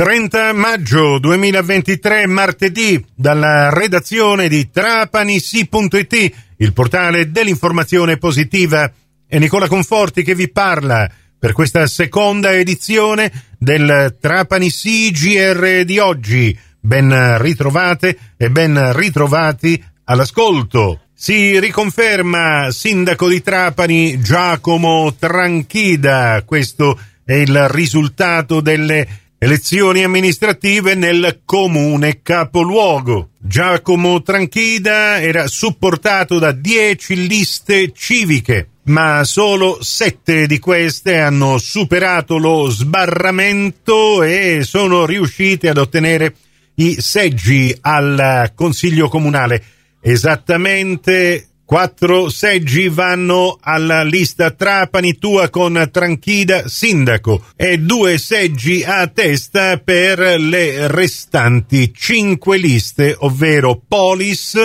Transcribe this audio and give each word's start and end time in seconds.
30 0.00 0.54
maggio 0.54 1.18
2023, 1.18 2.26
martedì, 2.26 3.04
dalla 3.14 3.68
redazione 3.68 4.48
di 4.48 4.70
trapanisi.it, 4.70 6.32
il 6.56 6.72
portale 6.72 7.30
dell'informazione 7.30 8.16
positiva. 8.16 8.90
È 9.26 9.38
Nicola 9.38 9.68
Conforti 9.68 10.22
che 10.22 10.34
vi 10.34 10.48
parla 10.48 11.06
per 11.38 11.52
questa 11.52 11.86
seconda 11.86 12.54
edizione 12.54 13.30
del 13.58 14.16
Trapani 14.18 14.70
CGR 14.70 15.84
di 15.84 15.98
oggi. 15.98 16.58
Ben 16.80 17.36
ritrovate 17.36 18.16
e 18.38 18.50
ben 18.50 18.94
ritrovati 18.94 19.84
all'ascolto. 20.04 21.08
Si 21.12 21.60
riconferma 21.60 22.70
sindaco 22.70 23.28
di 23.28 23.42
Trapani 23.42 24.18
Giacomo 24.18 25.14
Tranchida. 25.14 26.42
Questo 26.46 26.98
è 27.22 27.34
il 27.34 27.68
risultato 27.68 28.62
delle 28.62 29.06
elezioni 29.42 30.04
amministrative 30.04 30.94
nel 30.94 31.40
comune 31.46 32.20
capoluogo. 32.20 33.30
Giacomo 33.38 34.20
Tranchida 34.20 35.18
era 35.18 35.46
supportato 35.46 36.38
da 36.38 36.52
dieci 36.52 37.26
liste 37.26 37.90
civiche, 37.94 38.68
ma 38.84 39.24
solo 39.24 39.78
sette 39.80 40.46
di 40.46 40.58
queste 40.58 41.20
hanno 41.20 41.56
superato 41.56 42.36
lo 42.36 42.68
sbarramento 42.68 44.22
e 44.22 44.60
sono 44.62 45.06
riuscite 45.06 45.70
ad 45.70 45.78
ottenere 45.78 46.34
i 46.74 47.00
seggi 47.00 47.74
al 47.80 48.52
Consiglio 48.54 49.08
comunale. 49.08 49.64
Esattamente 50.02 51.49
Quattro 51.70 52.30
seggi 52.30 52.88
vanno 52.88 53.56
alla 53.60 54.02
lista 54.02 54.50
Trapani 54.50 55.18
tua 55.18 55.50
con 55.50 55.88
Tranchida 55.92 56.66
sindaco. 56.66 57.44
E 57.54 57.78
due 57.78 58.18
seggi 58.18 58.82
a 58.82 59.06
testa 59.06 59.76
per 59.76 60.18
le 60.18 60.88
restanti 60.88 61.92
cinque 61.94 62.56
liste, 62.58 63.14
ovvero 63.16 63.80
Polis, 63.86 64.58